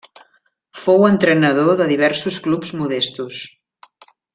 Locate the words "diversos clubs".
1.95-2.75